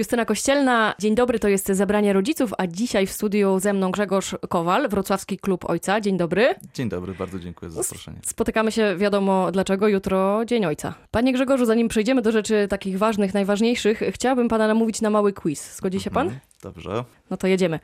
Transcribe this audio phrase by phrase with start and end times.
[0.00, 4.36] Justyna Kościelna, dzień dobry, to jest Zebranie Rodziców, a dzisiaj w studiu ze mną Grzegorz
[4.48, 6.00] Kowal, Wrocławski Klub Ojca.
[6.00, 6.54] Dzień dobry.
[6.74, 8.18] Dzień dobry, bardzo dziękuję za zaproszenie.
[8.22, 10.94] Spotykamy się, wiadomo dlaczego, jutro Dzień Ojca.
[11.10, 15.76] Panie Grzegorzu, zanim przejdziemy do rzeczy takich ważnych, najważniejszych, chciałabym pana namówić na mały quiz.
[15.76, 16.26] Zgodzi się pan?
[16.26, 17.04] Mhm, Dobrze.
[17.30, 17.78] No to jedziemy.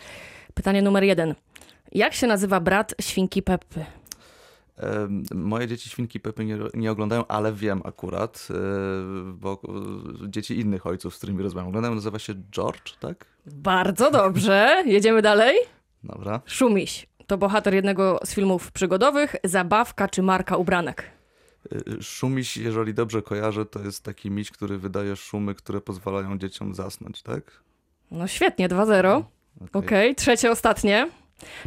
[0.54, 1.34] Pytanie numer jeden.
[1.92, 3.84] Jak się nazywa brat świnki Peppy?
[5.34, 8.54] Moje dzieci świnki Pepy nie, nie oglądają, ale wiem akurat, e,
[9.32, 9.60] bo
[10.24, 13.26] e, dzieci innych ojców, z którymi rozmawiam, oglądają, nazywa się George, tak?
[13.46, 14.82] Bardzo dobrze.
[14.86, 15.56] Jedziemy dalej.
[16.04, 16.40] Dobra.
[16.46, 17.06] Szumiś.
[17.26, 21.04] To bohater jednego z filmów przygodowych, zabawka czy marka ubranek.
[21.72, 26.74] E, Szumiś, jeżeli dobrze kojarzę, to jest taki miś, który wydaje szumy, które pozwalają dzieciom
[26.74, 27.60] zasnąć, tak?
[28.10, 29.22] No świetnie, 2-0.
[29.56, 29.68] Okej.
[29.72, 31.08] Okej, trzecie, ostatnie.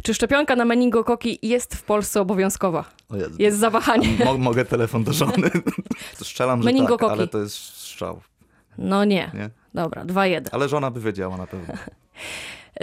[0.02, 2.84] Czy szczepionka na meningokoki jest w Polsce obowiązkowa?
[3.38, 4.08] Jest zawahanie.
[4.24, 5.50] Mo- mogę telefon do żony?
[6.14, 8.20] Strzelam, że tak, ale to jest strzał,
[8.78, 9.30] No nie.
[9.34, 9.50] nie?
[9.74, 10.48] Dobra, 2-1.
[10.52, 11.74] Ale żona by wiedziała na pewno.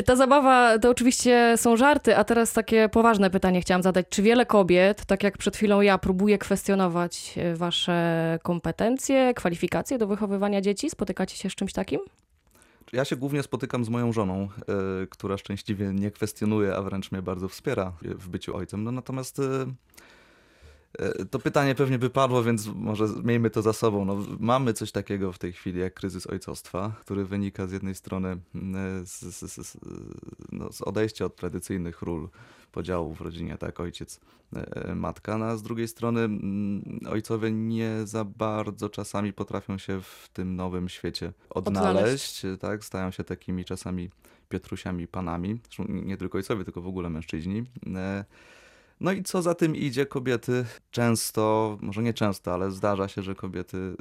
[0.06, 4.06] Ta zabawa to oczywiście są żarty, a teraz takie poważne pytanie chciałam zadać.
[4.10, 10.08] Czy wiele kobiet, tak jak przed chwilą ja, próbuje kwestionować e, wasze kompetencje, kwalifikacje do
[10.08, 10.90] wychowywania dzieci?
[10.90, 12.00] Spotykacie się z czymś takim?
[12.94, 14.50] Ja się głównie spotykam z moją żoną,
[15.04, 18.84] y, która szczęśliwie nie kwestionuje, a wręcz mnie bardzo wspiera w byciu ojcem.
[18.84, 19.44] No natomiast y,
[21.32, 24.06] to pytanie pewnie by padło, więc może miejmy to za sobą.
[24.06, 28.32] No, mamy coś takiego w tej chwili jak kryzys ojcostwa, który wynika z jednej strony
[28.32, 29.78] y, z, z, z, z,
[30.52, 32.30] no, z odejścia od tradycyjnych ról
[32.72, 34.20] podziału w rodzinie, tak, ojciec,
[34.90, 40.02] y, matka, no, a z drugiej strony mm, ojcowie nie za bardzo czasami potrafią się
[40.02, 44.10] w tym nowym świecie odnaleźć, tak, stają się takimi czasami
[44.50, 47.64] Piotrusiami panami, zresztą nie tylko ojcowie, tylko w ogóle mężczyźni.
[49.00, 53.36] No i co za tym idzie, kobiety często, może nie często, ale zdarza się, że
[53.36, 53.96] kobiety y,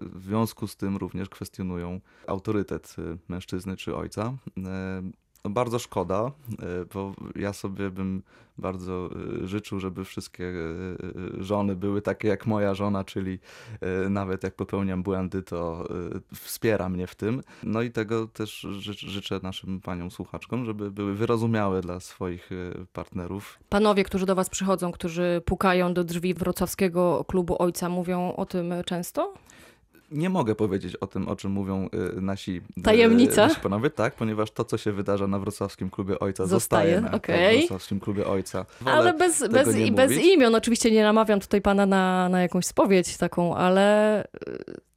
[0.00, 4.34] w związku z tym również kwestionują autorytet y, mężczyzny czy ojca.
[5.44, 6.30] E, No bardzo szkoda,
[6.82, 8.22] y, bo ja sobie bym
[8.58, 9.10] bardzo
[9.42, 10.96] y, życzył, żeby wszystkie y,
[11.44, 13.38] żony były takie jak moja żona, czyli
[14.10, 15.88] nawet jak popełniam błędy, to
[16.34, 17.40] wspiera mnie w tym.
[17.62, 22.50] No i tego też ży- życzę naszym paniom słuchaczkom, żeby były wyrozumiałe dla swoich
[22.92, 23.58] partnerów.
[23.68, 28.72] Panowie, którzy do was przychodzą, którzy pukają do drzwi wrocławskiego klubu ojca, mówią o tym
[28.86, 29.34] często?
[30.12, 33.46] Nie mogę powiedzieć o tym, o czym mówią y, nasi, y, Tajemnica?
[33.46, 37.16] nasi panowie, tak, ponieważ to, co się wydarza na wrocławskim klubie ojca, Zostaje, zostaje na
[37.16, 37.58] okej.
[37.58, 38.66] wrocławskim klubie ojca.
[38.80, 40.54] Wolę Ale bez, bez, i bez imion.
[40.54, 44.28] Oczywiście nie namawiam tutaj pana na, na jakąś spowiedź taką, ale y,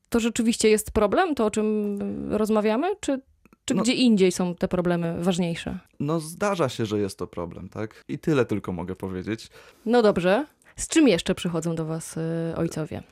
[0.10, 1.98] to rzeczywiście jest problem, to o czym
[2.32, 2.96] rozmawiamy?
[3.00, 3.22] Czy,
[3.66, 5.80] czy No- gdzie indziej są te problemy ważniejsze?
[6.00, 8.04] No zdarza się, że jest to problem, tak?
[8.08, 9.50] I tyle tylko mogę powiedzieć.
[9.86, 10.46] No dobrze.
[10.76, 12.22] Z czym jeszcze przychodzą do was y,
[12.56, 13.04] ojcowie?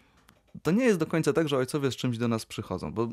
[0.61, 3.07] To nie jest do końca tak, że ojcowie z czymś do nas przychodzą, bo y,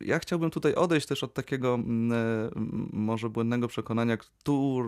[0.00, 2.12] ja chciałbym tutaj odejść też od takiego mm,
[2.56, 4.16] m, może błędnego przekonania,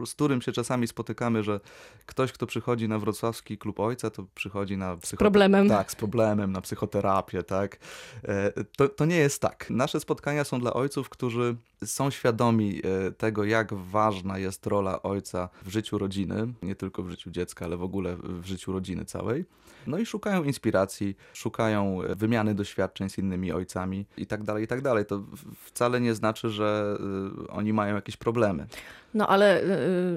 [0.06, 1.60] z którym się czasami spotykamy, że
[2.06, 5.16] ktoś, kto przychodzi na wrocławski klub ojca, to przychodzi na psychoterapię.
[5.18, 5.68] problemem.
[5.68, 7.78] Tak, z problemem, na psychoterapię, tak.
[8.24, 9.70] E, To, to nie jest tak.
[9.70, 15.48] Nasze spotkania są dla ojców, którzy są świadomi e, tego, jak ważna jest rola ojca
[15.64, 19.44] w życiu rodziny, nie tylko w życiu dziecka, ale w ogóle w życiu rodziny całej.
[19.86, 24.66] No i szukają inspiracji, szukają e, wymiany doświadczeń z innymi ojcami i tak dalej, i
[24.66, 25.06] tak dalej.
[25.06, 25.22] To
[25.64, 26.98] wcale nie znaczy, że
[27.46, 28.66] y, oni mają jakieś problemy.
[29.14, 29.66] No ale y,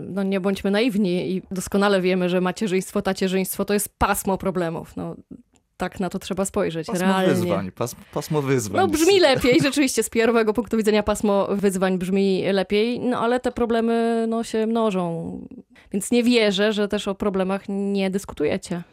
[0.10, 4.96] no, nie bądźmy naiwni i doskonale wiemy, że macierzyństwo, tacierzyństwo to jest pasmo problemów.
[4.96, 5.16] No,
[5.80, 6.88] tak na to trzeba spojrzeć.
[6.88, 7.28] Pasmo realnie.
[7.28, 8.82] wyzwań, pas, pasmo wyzwań.
[8.82, 13.52] No brzmi lepiej, rzeczywiście z pierwszego punktu widzenia pasmo wyzwań brzmi lepiej, no ale te
[13.52, 15.48] problemy no, się mnożą.
[15.92, 18.84] Więc nie wierzę, że też o problemach nie dyskutujecie.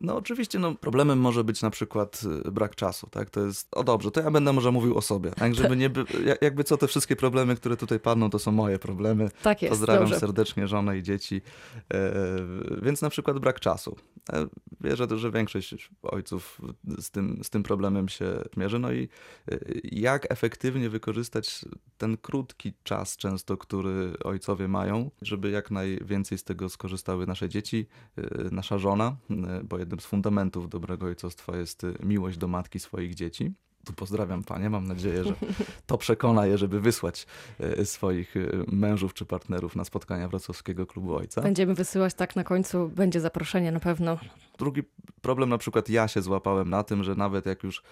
[0.00, 3.30] No oczywiście, no, problemem może być na przykład y, brak czasu, tak?
[3.30, 5.54] To jest, o dobrze, to ja będę może mówił o sobie, tak?
[5.54, 8.78] Żeby nie, by, ja- jakby co, te wszystkie problemy, które tutaj padną, to są moje
[8.78, 9.30] problemy.
[9.42, 10.20] Tak jest, Pozdrawiam dobrze.
[10.20, 11.42] serdecznie żonę i dzieci.
[11.94, 12.12] E,
[12.82, 13.96] więc na przykład brak czasu.
[14.32, 14.46] E,
[14.80, 16.60] wierzę, że większość ojców
[16.98, 18.78] z tym, z tym problemem się mierzy.
[18.78, 19.08] No i
[19.52, 21.64] e, jak efektywnie wykorzystać
[21.98, 27.86] ten krótki czas często, który ojcowie mają, żeby jak najwięcej z tego skorzystały nasze dzieci,
[28.18, 29.16] e, nasza żona,
[29.64, 33.52] bo jednym z fundamentów dobrego ojcostwa jest e, miłość do matki swoich dzieci.
[33.84, 35.34] Tu pozdrawiam panie, mam nadzieję, że
[35.86, 37.26] to przekona je, żeby wysłać
[37.60, 38.40] e, swoich e,
[38.72, 41.42] mężów czy partnerów na spotkania wrocławskiego klubu ojca.
[41.42, 44.18] Będziemy wysyłać tak na końcu, będzie zaproszenie na pewno.
[44.58, 44.82] Drugi
[45.22, 47.82] problem, na przykład ja się złapałem na tym, że nawet jak już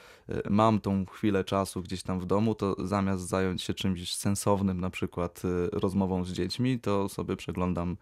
[0.51, 4.91] mam tą chwilę czasu gdzieś tam w domu, to zamiast zająć się czymś sensownym, na
[4.91, 5.43] przykład
[5.73, 7.97] rozmową z dziećmi, to sobie przeglądam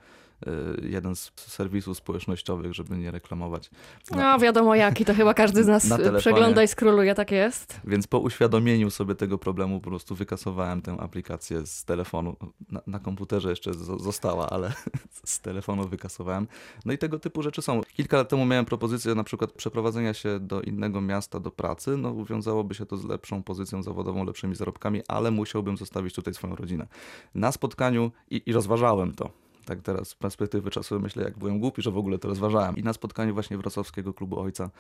[0.82, 3.70] jeden z serwisów społecznościowych, żeby nie reklamować.
[4.10, 5.88] No wiadomo jaki, to chyba każdy z nas
[6.18, 7.80] przegląda i skróluje, tak jest.
[7.84, 12.36] Więc po uświadomieniu sobie tego problemu po prostu wykasowałem tę aplikację z telefonu.
[12.70, 14.72] Na, na komputerze jeszcze zo- została, ale
[15.24, 16.48] z telefonu wykasowałem.
[16.84, 17.80] No i tego typu rzeczy są.
[17.82, 21.96] Kilka lat temu miałem propozycję na przykład przeprowadzenia się do innego miasta do pracy.
[21.96, 26.56] No wiązałoby się to z lepszą pozycją zawodową, lepszymi zarobkami, ale musiałbym zostawić tutaj swoją
[26.56, 26.86] rodzinę.
[27.34, 29.30] Na spotkaniu i, i rozważałem to.
[29.64, 32.76] Tak teraz z perspektywy czasu myślę, jak byłem głupi, że w ogóle to rozważałem.
[32.76, 34.70] I na spotkaniu właśnie Wrocławskiego Klubu Ojca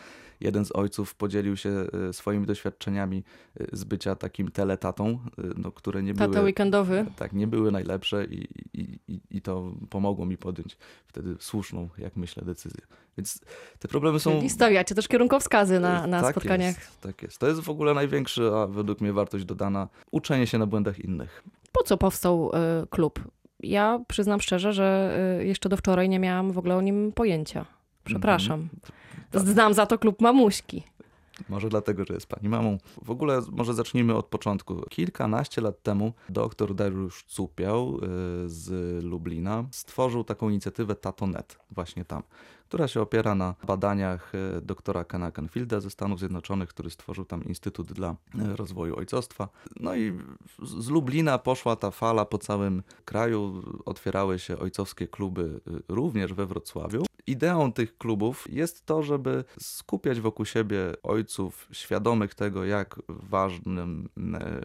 [0.40, 1.70] jeden z ojców podzielił się
[2.08, 3.24] e, swoimi doświadczeniami
[3.60, 7.06] e, z bycia takim teletatą, e, no, które nie Tata były, weekendowy.
[7.16, 12.16] tak, nie były najlepsze i, i, i, i to pomogło mi podjąć wtedy słuszną, jak
[12.16, 12.80] myślę, decyzję.
[13.16, 13.40] Więc
[13.78, 14.30] te problemy są...
[14.30, 16.76] Czyli stawiacie też kierunkowskazy na, na tak spotkaniach.
[16.76, 17.38] Jest, tak jest.
[17.38, 19.88] To jest w ogóle największa, według mnie, wartość dodana.
[20.10, 21.42] Uczenie się na błędach innych.
[21.72, 22.50] Po co powstał
[22.82, 23.20] y, klub?
[23.62, 27.66] Ja przyznam szczerze, że y, jeszcze do wczoraj nie miałam w ogóle o nim pojęcia.
[28.04, 28.68] Przepraszam.
[29.30, 29.42] Tak.
[29.42, 30.82] Znam za to klub mamuśki.
[31.48, 32.78] Może dlatego, że jest pani mamą.
[33.02, 34.82] W ogóle może zacznijmy od początku.
[34.90, 38.00] Kilkanaście lat temu doktor Dariusz Cupiał y,
[38.46, 42.22] z Lublina stworzył taką inicjatywę Tatonet właśnie tam,
[42.70, 47.44] która się opiera na badaniach y, doktora Kena Canfielda ze Stanów Zjednoczonych, który stworzył tam
[47.44, 49.48] Instytut dla y, Rozwoju Ojcostwa.
[49.80, 50.18] No i
[50.62, 53.62] z Lublina poszła ta fala po całym kraju.
[53.84, 57.04] Otwierały się ojcowskie kluby y, również we Wrocławiu.
[57.26, 64.60] Ideą tych klubów jest to, żeby skupiać wokół siebie ojców świadomych tego, jak ważnym, e,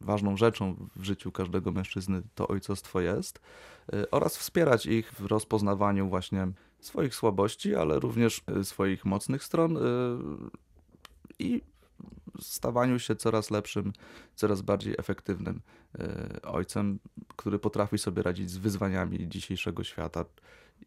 [0.00, 3.40] ważną rzeczą w życiu każdego mężczyzny to ojcostwo jest,
[3.92, 6.48] e, oraz wspierać ich w rozpoznawaniu właśnie
[6.80, 9.80] swoich słabości, ale również e, swoich mocnych stron e,
[11.38, 11.62] i
[12.40, 13.92] stawaniu się coraz lepszym,
[14.34, 15.60] coraz bardziej efektywnym
[15.98, 16.98] e, ojcem,
[17.36, 20.24] który potrafi sobie radzić z wyzwaniami dzisiejszego świata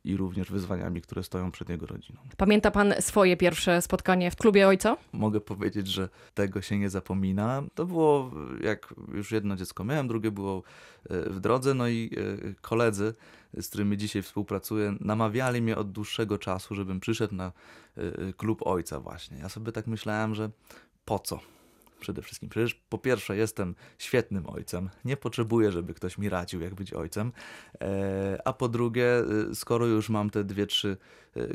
[0.04, 2.20] i również wyzwaniami, które stoją przed jego rodziną.
[2.38, 4.98] Pamięta pan swoje pierwsze spotkanie w klubie ojca?
[5.14, 7.64] Mogę powiedzieć, że tego się nie zapomina.
[7.76, 8.32] To było,
[8.64, 10.64] jak już jedno dziecko miałem, drugie było
[11.10, 13.14] e, w drodze, no i e, koledzy,
[13.54, 17.52] z którymi dzisiaj współpracuję, namawiali mnie od dłuższego czasu, żebym przyszedł na
[17.98, 19.38] e, klub ojca właśnie.
[19.38, 20.50] Ja sobie tak myślałem, że
[21.06, 21.40] po co?
[22.02, 22.50] Przede wszystkim.
[22.50, 27.32] Przecież po pierwsze jestem świetnym ojcem, nie potrzebuję, żeby ktoś mi radził, jak być ojcem.
[27.82, 30.96] E, a po drugie, e, skoro już mam te 2-3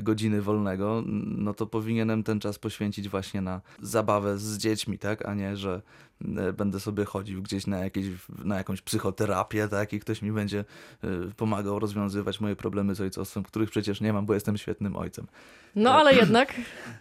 [0.03, 5.27] godziny wolnego, no to powinienem ten czas poświęcić właśnie na zabawę z dziećmi, tak?
[5.27, 5.83] A nie, że
[6.37, 8.07] e, będę sobie chodził gdzieś na, jakieś,
[8.45, 9.93] na jakąś psychoterapię, tak?
[9.93, 10.65] I ktoś mi będzie
[11.05, 15.27] e, pomagał rozwiązywać moje problemy z ojcostwem, których przecież nie mam, bo jestem świetnym ojcem.
[15.75, 16.55] No ale jednak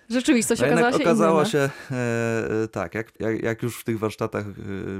[0.09, 1.49] rzeczywistość No okazała się okazało inna.
[1.49, 4.51] się, e, e, tak, jak, jak, jak już w tych warsztatach e,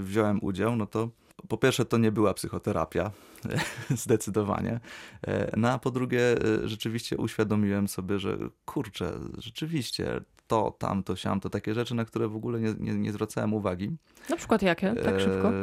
[0.01, 1.10] wziąłem udział, no to
[1.48, 3.12] po pierwsze to nie była psychoterapia,
[4.04, 4.80] zdecydowanie.
[5.28, 11.50] E, No a po drugie e, rzeczywiście uświadomiłem sobie, że kurczę, rzeczywiście to, tamto, siamto,
[11.50, 13.92] takie rzeczy, na które w ogóle nie, nie, nie zwracałem uwagi.
[14.30, 14.94] Na przykład jakie?
[15.04, 15.50] Tak szybko?
[15.50, 15.54] E,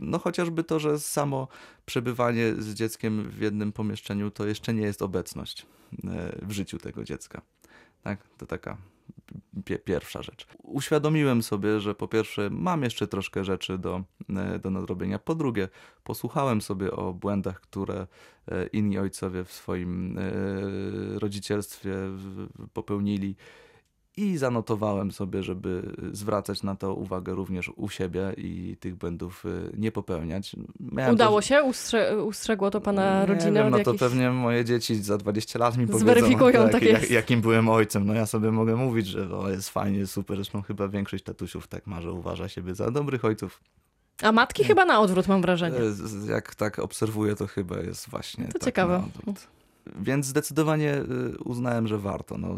[0.00, 1.48] No chociażby to, że samo
[1.86, 5.66] przebywanie z dzieckiem w jednym pomieszczeniu to jeszcze nie jest obecność
[6.42, 7.42] w życiu tego dziecka.
[8.02, 8.76] Tak, to taka
[9.84, 10.46] pierwsza rzecz.
[10.62, 14.02] Uświadomiłem sobie, że po pierwsze mam jeszcze troszkę rzeczy do,
[14.36, 15.18] e, do nadrobienia.
[15.18, 15.68] Po drugie,
[16.04, 18.06] posłuchałem sobie o błędach, które
[18.48, 20.22] e, inni ojcowie w swoim e,
[21.18, 21.94] rodzicielstwie
[22.72, 23.36] popełnili.
[24.18, 25.82] I zanotowałem sobie, żeby
[26.12, 30.56] zwracać na to uwagę również u siebie i tych błędów y, nie popełniać.
[30.80, 31.62] Miałem Udało też- się?
[31.62, 35.76] Ustrze ustrzegło to pana nie rodzinę wiem, no to pewnie moje dzieci za 20 lat
[35.76, 38.06] mi powiedzą, Zweryfikują, tak jak, jakim byłem ojcem.
[38.06, 40.36] No ja sobie mogę mówić, że o, jest fajnie, super.
[40.36, 43.60] Zresztą chyba większość tatusiów tak ma, że uważa siebie za dobrych ojców.
[44.22, 45.78] A matki chyba na odwrót mam wrażenie.
[45.78, 49.02] E, Jak tak obserwuję, to chyba jest właśnie To tak ciekawe.
[50.00, 52.38] Więc zdecydowanie y, uznałem, że warto.
[52.38, 52.56] No,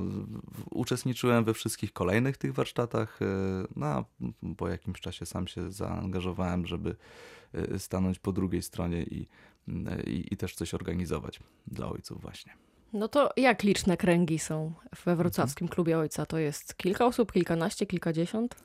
[0.70, 3.22] uczestniczyłem we wszystkich kolejnych tych warsztatach.
[3.22, 3.26] y,
[3.76, 4.04] No, a
[4.56, 6.96] po jakimś czasie sam się zaangażowałem, żeby
[7.74, 9.26] y, stanąć po drugiej stronie i,
[10.06, 12.52] i, i też coś organizować dla ojców właśnie.
[12.92, 14.72] No to jak liczne kręgi są
[15.04, 16.26] we wrocławskim klubie ojca?
[16.26, 18.56] To jest kilka osób, kilkanaście, kilkadziesiąt?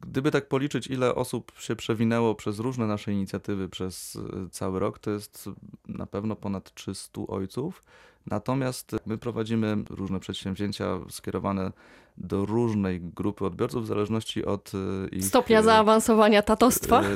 [0.00, 4.20] Gdyby tak policzyć, ile osób się przewinęło przez różne nasze inicjatywy przez y,
[4.50, 5.50] cały rok, to jest
[5.88, 7.84] na pewno ponad 300 ojców.
[8.26, 11.72] Natomiast my prowadzimy różne przedsięwzięcia skierowane
[12.16, 15.24] do różnej grupy odbiorców w zależności od y, ich...
[15.24, 17.02] Stopnia y, zaawansowania tatostwa?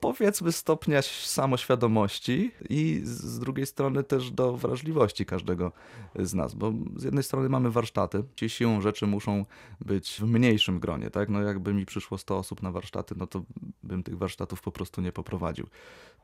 [0.00, 5.72] powiedzmy stopnia samoświadomości i z drugiej strony też do wrażliwości każdego
[6.18, 9.44] z nas, bo z jednej strony mamy warsztaty, ci siłą rzeczy muszą
[9.80, 11.28] być w mniejszym gronie, tak?
[11.28, 13.42] No jakby mi przyszło 100 osób na warsztaty, no to
[13.82, 15.66] bym tych warsztatów po prostu nie poprowadził.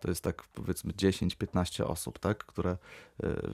[0.01, 2.45] To jest tak powiedzmy 10-15 osób, tak?
[2.45, 2.77] Które e,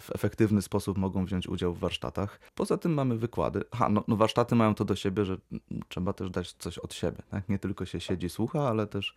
[0.01, 2.41] w efektywny sposób mogą wziąć udział w warsztatach.
[2.55, 3.65] Poza tym mamy wykłady.
[3.75, 5.37] Ha, no, no warsztaty mają to do siebie, że
[5.89, 7.49] trzeba też dać coś od siebie, tak?
[7.49, 9.15] Nie tylko się siedzi, słucha, ale też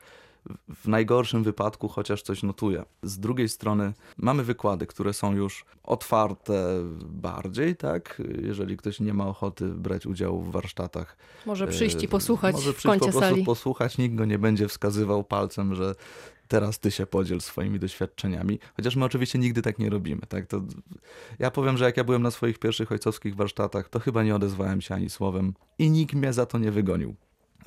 [0.75, 2.86] w najgorszym wypadku chociaż coś notuje.
[3.03, 8.21] Z drugiej strony mamy wykłady, które są już otwarte bardziej, tak?
[8.41, 11.17] Jeżeli ktoś nie ma ochoty brać udziału w warsztatach.
[11.45, 13.43] Może przyjść i e, posłuchać może przyjść w kącie po prostu sali.
[13.43, 15.95] posłuchać, nikt go nie będzie wskazywał palcem, że
[16.48, 18.60] teraz ty się podziel swoimi doświadczeniami.
[18.75, 20.21] Chociaż my oczywiście nigdy tak nie robimy.
[20.29, 20.48] Tak?
[20.48, 20.62] To
[21.39, 24.81] ja powiem, że jak ja byłem na swoich pierwszych ojcowskich warsztatach, to chyba nie odezwałem
[24.81, 27.15] się ani słowem i nikt mnie za to nie wygonił.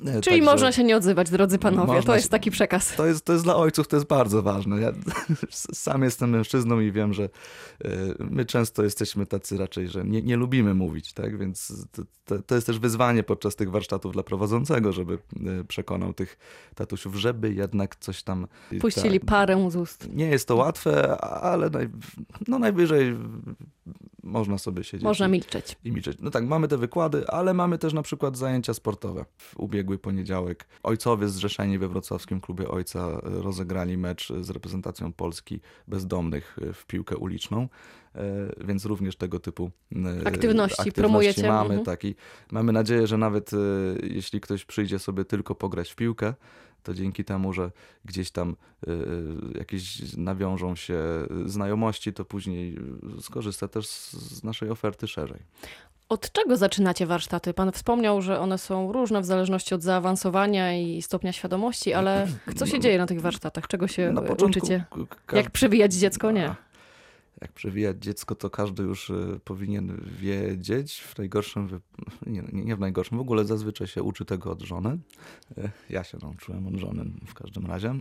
[0.01, 2.03] E, Czyli Także można się nie odzywać, drodzy panowie.
[2.03, 2.95] To jest taki przekaz.
[2.95, 4.81] To jest, to jest dla ojców, to jest bardzo ważne.
[4.81, 4.91] Ja
[5.73, 10.35] sam jestem mężczyzną i wiem, że e, my często jesteśmy tacy raczej, że nie, nie
[10.35, 11.37] lubimy mówić, tak?
[11.37, 11.73] Więc
[12.25, 16.37] to, to, jest też wyzwanie podczas tych warsztatów dla prowadzącego, żeby e, przekonał tych
[16.75, 18.47] tatusiów, żeby jednak coś tam...
[18.81, 20.09] Puścili ta, parę z ust.
[20.13, 21.89] Nie jest to łatwe, ale naj,
[22.47, 23.15] no najwyżej
[24.25, 25.03] można sobie siedzieć.
[25.03, 25.77] Można milczeć.
[25.83, 26.17] I milczeć.
[26.21, 29.25] No tak, mamy te wykłady, ale mamy też na przykład zajęcia sportowe.
[29.37, 36.57] W ubiegły poniedziałek ojcowie zrzeszeni we wrocławskim klubie ojca rozegrali mecz z reprezentacją Polski bezdomnych
[36.73, 37.69] w piłkę uliczną
[38.15, 38.21] e,
[38.65, 41.47] więc również tego typu aktywności, aktywności promujecie.
[41.47, 41.85] Mamy, mhm.
[41.85, 42.15] taki,
[42.51, 43.57] mamy nadzieję, że nawet e,
[44.03, 46.33] jeśli ktoś przyjdzie sobie tylko pograć w piłkę,
[46.83, 47.71] to dzięki temu, że
[48.05, 48.55] gdzieś tam
[49.55, 50.99] jakieś nawiążą się
[51.45, 52.79] znajomości, to później
[53.21, 55.39] skorzysta też z naszej oferty szerzej.
[56.09, 57.53] Od czego zaczynacie warsztaty?
[57.53, 62.65] Pan wspomniał, że one są różne w zależności od zaawansowania i stopnia świadomości, ale co
[62.65, 63.67] się dzieje na tych warsztatach?
[63.67, 64.85] Czego się na uczycie?
[65.33, 66.31] Jak przewijać dziecko?
[66.31, 66.55] Nie
[67.41, 71.01] jak przewijać dziecko, to każdy już y, powinien wiedzieć.
[71.01, 71.81] W najgorszym,
[72.27, 74.97] nie, nie w najgorszym, w ogóle zazwyczaj się uczy tego od żony.
[75.57, 77.95] Y, ja się nauczyłem od żony w każdym razie.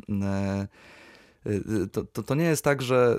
[1.46, 3.18] Y, to, to, to nie jest tak, że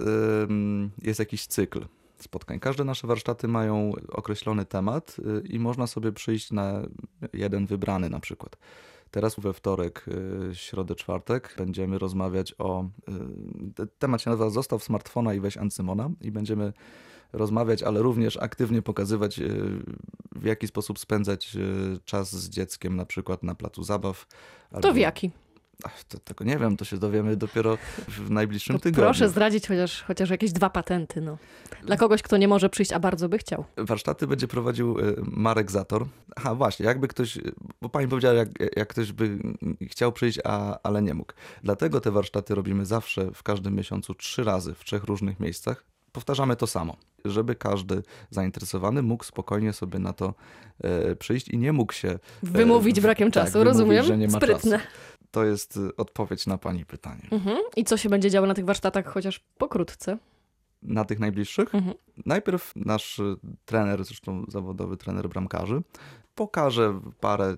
[1.01, 1.85] jest jakiś cykl
[2.19, 2.59] spotkań.
[2.59, 6.81] Każde nasze warsztaty mają określony temat i można sobie przyjść na
[7.33, 8.57] jeden wybrany na przykład.
[9.15, 10.05] Teraz we wtorek,
[10.51, 12.85] y, środę, czwartek będziemy rozmawiać o.
[13.79, 16.73] Y, temat się nazywa Zostaw smartfona i weź Ancymona i będziemy
[17.33, 19.51] rozmawiać, ale również aktywnie pokazywać, y,
[20.35, 21.57] w jaki sposób spędzać
[22.05, 24.27] czas z dzieckiem, na przykład na placu zabaw.
[24.81, 25.31] To w jaki?
[25.83, 27.77] Ach, to, tego nie wiem, to się dowiemy dopiero
[28.07, 29.03] w najbliższym to tygodniu.
[29.03, 31.21] Proszę zdradzić chociaż, chociaż jakieś dwa patenty.
[31.21, 31.37] No.
[31.83, 33.65] Dla kogoś, kto nie może przyjść, a bardzo by chciał.
[33.77, 36.05] Warsztaty będzie prowadził y, Marek Zator.
[36.35, 37.37] Aha, właśnie, jakby ktoś,
[37.81, 39.39] bo pani powiedziała, jak, jak ktoś by
[39.81, 41.33] chciał przyjść, a, ale nie mógł.
[41.63, 45.83] Dlatego te warsztaty robimy zawsze w każdym miesiącu trzy razy w trzech różnych miejscach.
[46.11, 50.33] Powtarzamy to samo, żeby każdy zainteresowany mógł spokojnie sobie na to
[50.83, 52.19] e, przyjść i nie mógł się.
[52.43, 54.05] Wymówić brakiem tak, czasu, rozumiem.
[54.05, 54.77] Że nie ma Sprytne.
[54.77, 54.89] Czasu
[55.35, 57.27] to jest y, odpowiedź na Pani pytanie.
[57.31, 57.57] Mhm.
[57.75, 60.17] I co się będzie działo na tych warsztatach, chociaż pokrótce?
[60.83, 61.75] Na tych najbliższych?
[61.75, 61.95] Mhm.
[62.25, 65.81] Najpierw nasz y, trener, zresztą zawodowy trener bramkarzy,
[66.35, 67.57] pokaże parę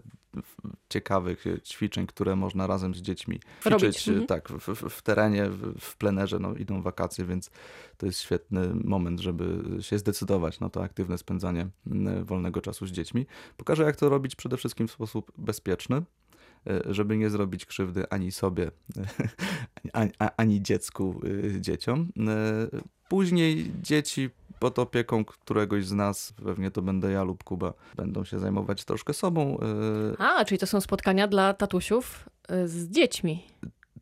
[0.89, 4.27] ciekawych ćwiczeń, które można razem z dziećmi ćwiczyć mhm.
[4.27, 6.39] tak, w, w, terenie, w, plenerze.
[6.39, 7.51] No, idą wakacje, więc
[7.97, 11.67] to jest świetny moment, żeby się zdecydować na to aktywne spędzanie
[12.23, 13.25] wolnego czasu z dziećmi.
[13.57, 16.01] Pokażę, jak to robić przede wszystkim w sposób bezpieczny,
[16.89, 18.71] żeby nie zrobić krzywdy ani sobie,
[19.93, 22.09] ani, ani dziecku, y, dzieciom.
[22.17, 28.23] E, później dzieci pod opieką któregoś z nas, pewnie to będę ja lub Kuba, będą
[28.23, 29.57] się zajmować troszkę sobą.
[30.19, 32.29] E, A, czyli to są spotkania dla tatusiów
[32.65, 33.43] z dziećmi.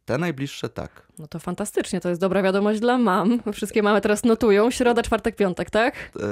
[0.06, 1.08] Te najbliższe tak.
[1.20, 3.40] No to fantastycznie, to jest dobra wiadomość dla mam.
[3.54, 4.72] Wszystkie mamy teraz notują.
[4.72, 6.12] Środa, czwartek, piątek, tak?
[6.16, 6.24] Yy,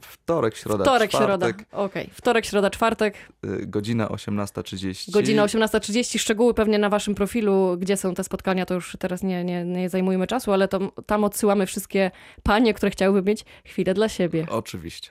[0.00, 1.28] wtorek, środa, wtorek, czwartek.
[1.30, 1.46] środa.
[1.84, 2.14] Okej, okay.
[2.14, 3.14] wtorek, środa, czwartek.
[3.42, 5.10] Yy, godzina 18.30.
[5.10, 6.18] Godzina 18.30.
[6.18, 9.90] Szczegóły pewnie na waszym profilu, gdzie są te spotkania, to już teraz nie, nie, nie
[9.90, 12.10] zajmujemy czasu, ale to, tam odsyłamy wszystkie
[12.42, 14.46] panie, które chciałyby mieć chwilę dla siebie.
[14.50, 15.10] Oczywiście.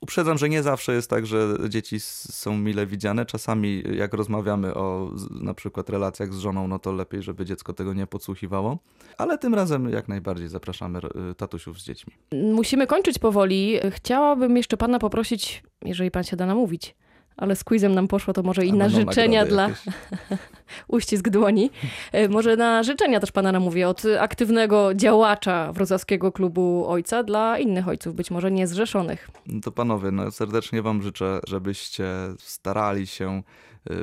[0.00, 3.26] Uprzedzam, że nie zawsze jest tak, że dzieci są mile widziane.
[3.26, 7.94] Czasami jak rozmawiamy o na przykład relacjach z żoną, no to lepiej, żeby dziecko tego
[7.94, 8.78] nie podsłuchiwało.
[9.18, 11.00] Ale tym razem jak najbardziej zapraszamy
[11.36, 12.12] tatusiów z dziećmi.
[12.32, 13.78] Musimy kończyć powoli.
[13.90, 16.94] Chciałabym jeszcze pana poprosić, jeżeli pan się da namówić,
[17.40, 19.68] ale z quizem nam poszło, to może i na życzenia dla...
[20.88, 21.70] Uścisk dłoni.
[22.12, 27.88] E, może na życzenia też pana namówię od aktywnego działacza wrocławskiego klubu ojca dla innych
[27.88, 29.30] ojców, być może niezrzeszonych.
[29.46, 32.06] No to panowie, no serdecznie wam życzę, żebyście
[32.38, 33.42] starali się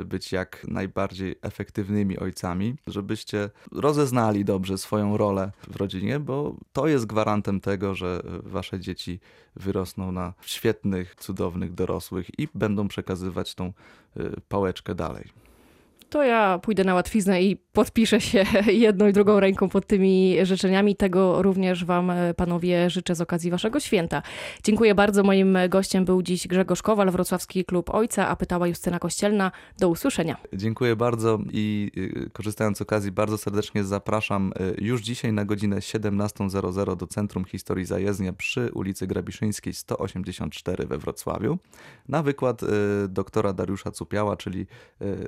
[0.04, 7.06] być jak najbardziej efektywnymi ojcami, żebyście rozeznali dobrze swoją rolę w rodzinie, bo to jest
[7.06, 9.20] gwarantem tego, że y, wasze dzieci
[9.56, 13.72] wyrosną na świetnych, cudownych dorosłych i będą przekazywać tą
[14.16, 15.47] y, pałeczkę dalej.
[16.10, 20.96] To ja pójdę na łatwiznę i podpiszę się jedną i drugą ręką pod tymi życzeniami.
[20.96, 24.22] Tego również Wam, e, panowie, życzę z okazji Waszego święta.
[24.64, 25.22] Dziękuję bardzo.
[25.22, 29.52] Moim gościem był dziś Grzegorz Kowal, Wrocławski Klub Ojca, a pytała Justyna Kościelna.
[29.78, 30.36] Do usłyszenia.
[30.52, 35.76] Dziękuję bardzo i y, korzystając z okazji bardzo serdecznie zapraszam y, już dzisiaj na godzinę
[35.76, 41.58] 17.00 do Centrum Historii Zajezdnia przy ulicy Grabiszyńskiej 184 we Wrocławiu
[42.08, 42.66] na wykład y,
[43.08, 44.66] doktora Dariusza Cupiała, czyli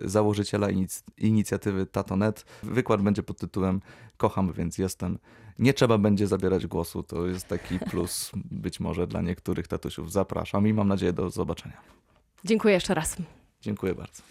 [0.03, 2.45] założyciela inic- inicjatywy Tatonet.
[2.63, 3.81] Wykład będzie pod tytułem
[4.17, 5.19] Kocham, więc jestem.
[5.59, 10.13] Nie trzeba będzie zabierać głosu, to jest taki plus być może dla niektórych tatusiów.
[10.13, 11.77] Zapraszam i mam nadzieję do zobaczenia.
[12.45, 13.17] Dziękuję jeszcze raz.
[13.61, 14.23] Dziękuję bardzo.